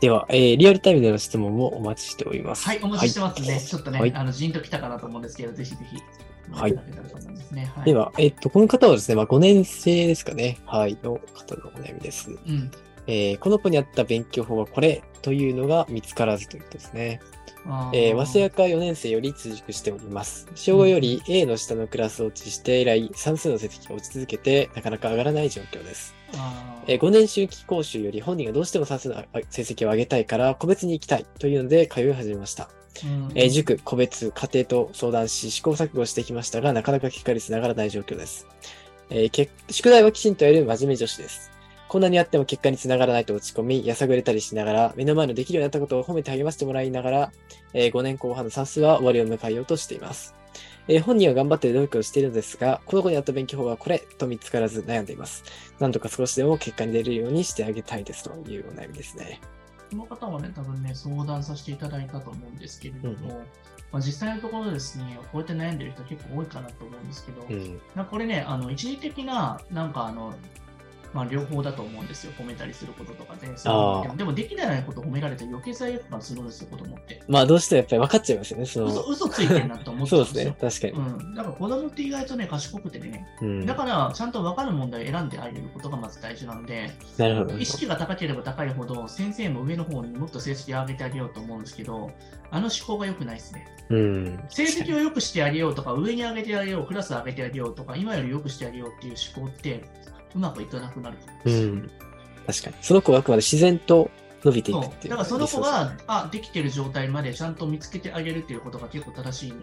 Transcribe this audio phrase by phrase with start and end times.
[0.00, 2.66] では、えーリアルタイムでの質問もお待ちしております。
[2.66, 3.60] はい、お待ちしてますね。
[3.60, 5.96] ちょっとね、はいあの、じんときたかなと思うんですけど、ぜひぜひ。
[6.52, 6.78] はい。
[7.84, 10.58] では、えっと、この方はですね、まあ、5年生ですかね。
[10.66, 12.30] はい、の方のお悩みです。
[12.30, 12.70] うん。
[13.06, 17.20] えーこの子に合った勉強法はこれというのが見つからずということですね。
[17.66, 20.48] あえー、早稲田4年生より通塾しております。
[20.54, 26.14] 小5より A の下のクラスを落ちして以来、算数の成績が落ち続けて、なかなか上がらない状況です。
[26.86, 32.68] えー5年周期講習より本人がどうしても算数のあ成績を上げたいから、個別に行きたいというので通い始めました。
[33.04, 38.46] うんえー塾、個別、家庭と相談し、試行錯誤してきましたが、なかなか結果につながらない状況です。
[39.10, 41.50] えーけ宿題はきちんとやる真面目女子です。
[41.88, 47.32] こんなにやっても結果につながらないと落ち込み、やさぐれたりしながら、目の前のできるようになったことを褒めて励ましてもらいながら、
[47.74, 50.39] え5年後半の算数は終わりを迎えようとしています。
[50.92, 55.44] えー本人は頑張って努力をしているのですが、この子にあった勉強法はこれと見つからず悩んでいます。
[55.78, 59.40] なんとか少しでも結果に出るようにしてあげたいですというお悩みですね。
[59.90, 63.46] この方はね、多分ね、相談させていただいたと思うんですけれども、うん
[63.92, 67.54] まあ、実際のところですね、こうやって悩んでる人結構多いかなと思うんですけど、う
[68.02, 68.04] ん。
[68.06, 70.34] これね、あの一時的な、なんかあの、
[71.12, 72.32] まあ、両方だと思うんですよ。
[72.38, 73.48] 褒めたりすることとかで。
[73.64, 77.22] あーでもできないことを褒められて余計罪悪感するんですよ、子供って。
[77.26, 78.66] まあ、どうしてもやっぱり分かっちゃいますよね。
[78.66, 80.90] そ嘘の、嘘ついてんなと思っちゃそううんでですすね。
[80.90, 80.92] よ。
[80.92, 81.20] 確かに。
[81.26, 83.66] うん、だから子供って意外とね、賢くてね、うん。
[83.66, 87.58] だからちゃんと分かる問題を選んであげることがまず大事なので、なるほど。
[87.58, 92.10] 意識が高ければ高いほど、先生も上の方にもっと成績を上げてあげようと思うんですけど、
[92.52, 93.66] あの思考が良くないですね。
[93.90, 94.40] うん。
[94.48, 99.84] 成績を良くしてあげようとか、上に上げてあげよう、クラス上げてあげようとか、今より良くしてあげようっていう思考って、
[100.34, 101.90] うまくいかなくなるうん。
[102.46, 102.76] 確かに。
[102.82, 104.10] その子はあくまで自然と
[104.44, 105.10] 伸びていくっていう。
[105.10, 109.54] だからその子が、あ、できてる状態までちゃんと見つけてあげるっていうことが結構正しい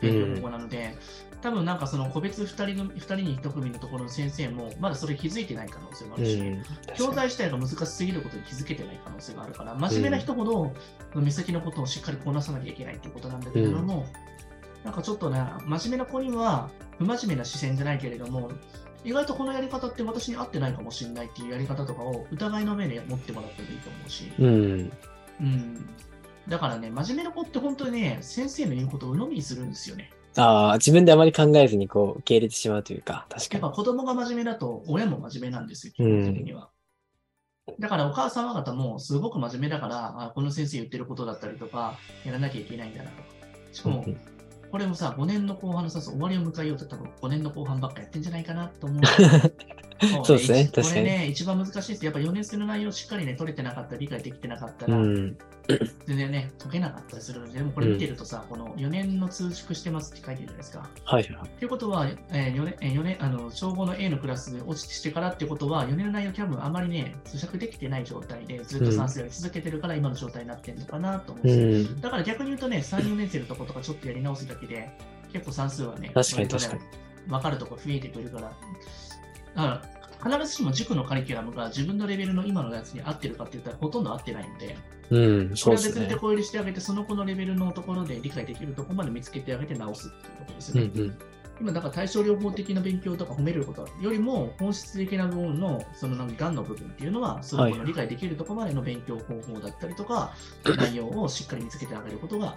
[0.00, 0.96] 勉強法なので、
[1.40, 6.62] 多分なんかその個別2人の2人に1組のところの先生も、まだそれ気づいてない可能性もあるし、うん。
[6.96, 10.72] 教材自体が難しすぎることに気づけてない可能性があるから、真面目な人ほど、
[11.14, 14.06] 目先のことをしっかりこなさなきゃいけないっていうことなんだけれども、
[14.84, 18.50] なんかちょっとね、真面目な子には、不真面目な視線じゃないけれども、
[19.04, 24.46] 意外とこのやり方って私に合ってないかもしれないっていうやり方とかを疑いの目で持ってもらってもいいと思うし、に。
[24.46, 24.92] うん。
[25.40, 25.88] うん。
[26.48, 30.10] だからね、真面目な子って本当にね、先生の言うことを鵜呑みにするんですよね。
[30.36, 33.76] ああ、自分であまり考えずにこう、受け入れてしまうというか、確かにやっぱ。
[33.76, 36.70] 子供が真面目だと、親も真面目なんですよ、基本的には。
[37.78, 43.28] だからお母様方もすごく真面目だから、あこの先生言ってることだったりとか、やらなきゃいけないんだなとか。
[43.72, 44.33] しかもう、ん
[44.74, 49.02] これもさ、5年の後半のさ、終わりを迎えようと多分5年の後半ばっかやってんじゃないかなと思う。
[50.26, 52.04] そうですね確かにれね、一番難しいです。
[52.04, 55.38] やっぱ4年生の内容をしっかりね、取れてなかった、理解できてなかったら、うん。
[56.06, 60.90] 全然ね、解けなかったりするので、でもこれ見てるとさ、この4年の通縮してますって書いてるじゃないですか。
[61.04, 61.48] はいはい。
[61.58, 71.54] ということは、えー、4年、えー、4年、あの、小5の A のクラスで落ちてしてからってことは、4年の内容多分あまりね、咀嚼できてない状態で、ずっと算数やり続けてるから今の状態になってるのかなと思うんう。
[71.54, 72.00] ん。
[72.00, 74.90] だから逆に言うとね、3、4年生のとことかちょっとやり直すだけで、
[75.32, 76.78] 結構算数はね、確かに確か
[77.26, 79.82] 分かるとこ増えてくるから、だか
[80.24, 84.76] ら必ずしも塾のカリキュラムが自分のレベルの今のやつに合ってるかって言ったらほとんど合ってないので、
[85.10, 85.50] うん。
[85.50, 86.16] こそうですねれは別に手。
[86.16, 90.90] こ入れしてあげて、その子のレベルのところで理解できるところまで見つけてあげて直すっていうところですうんね。
[90.94, 91.18] うん。
[91.60, 100.32] 今、だから対症療法的な勉強とか褒めることよりも、本質的な部分の、そのなんか、がんの部分っていうのは、その子の理解できるところまでの勉強方法だったりとか、
[100.76, 102.56] 内容をしっかり見つけてあげることが、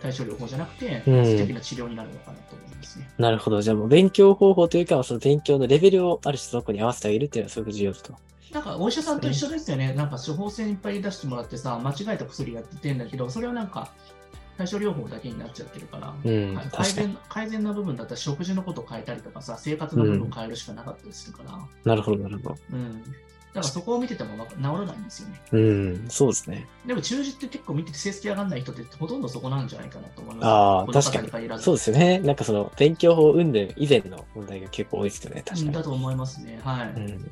[0.00, 3.10] 対症療法じゃなくて、うん本質的な治療になるのかなと思いますね。
[3.18, 3.60] なるほど。
[3.62, 8.14] じゃあもう勉強方法というか、その勉強のレベルをある種その子に合わせてあげるっていうのはすごく重要だと。
[8.52, 9.92] なんか、お医者さんと一緒ですよね。
[9.94, 13.92] なんか、処方箋いっぱい出してもらってさ、間違えた薬やってんだけど、それはなんか、
[14.58, 16.54] 対症療法だけになっちゃってるから、うん。
[16.54, 16.92] はい改。
[16.92, 22.58] 善改善の部分だったら食事のことを変えたりとかさ、生活の部分を変えるしかなかったりするから、なるほど、なるほど。
[22.72, 23.02] うん。
[23.02, 25.40] だからそこを見てても治らないんですよね。
[25.52, 26.08] うん。
[26.08, 26.68] そうですね。
[26.86, 30.46] でも中字って結構見てて成績上がらない人ってほとんどそこなんじゃないかなと思います。
[30.46, 31.58] ああ、確かに。
[31.58, 32.20] そうですよね。
[32.20, 35.42] なんかその勉強法云々以前の問題が結構多いですよね。
[35.44, 35.82] 確かにうんだ。
[35.82, 36.60] と思いますね。
[36.62, 36.88] はい。
[36.90, 37.30] うん。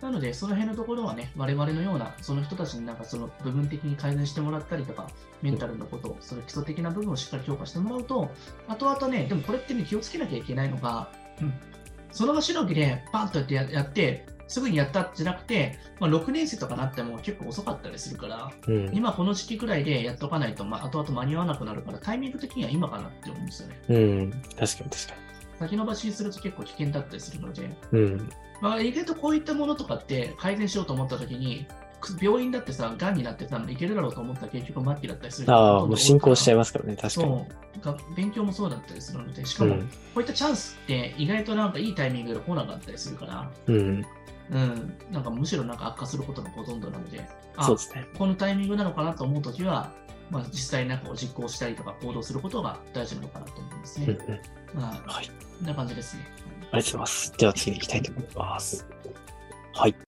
[0.00, 5.08] なので、その辺のところはね、我々のような、その人たちになんかその部分的に改善してもらったりとか、
[5.42, 8.30] メンタルのこと、その基礎的な部分をしっかり評価してもらうと、
[8.68, 11.10] 後々ね、でもこれってね、気をつけなきゃいけないのが、
[11.40, 11.52] うん、
[12.12, 18.90] その場しのぎでパンとやってややって、すぐにやったじゃなくて、まあ、6年生とかなっても結構遅かったりするから、うん。
[18.92, 23.80] 今この時期くらいでやっとかないと、まあ、後々間に合わなくなるから、タイミング的には今かなって思うんですよね。
[23.88, 24.30] うん。
[24.30, 25.14] 確かに確か
[25.60, 27.74] 先延ばしにすると結構危険だったりするので、に。
[27.92, 28.30] うん。
[28.62, 31.66] まあ、意外とこういったものとかって改善しようと思ったときに、
[32.00, 36.96] く病院だってさ、がんになってさ、いけるだろうと思ったら結局末期だったりするああ、もう進行しちゃいまますからね。
[36.96, 37.28] 確かに。
[37.28, 39.80] そうが勉強もそうだったりするので、しかも、うん。
[39.82, 39.86] こ
[40.16, 44.06] ういったチャンスって意外となんかいいタイミングで来なかったりするから、うん。
[44.50, 48.06] うん、なんかむしろなんか悪化することがほとんどなので、あそうですね。
[48.16, 49.92] このタイミングなのかなと思うときは、
[50.30, 54.06] まあ、実際なんかこう実行したりとか行動することが大事なのかなと思いますね。
[54.76, 55.28] はい。
[55.58, 56.26] こんな感じですね。
[56.26, 57.32] ありがとうございます。
[57.36, 58.86] では次に行きたいと思います。
[59.74, 59.94] はい。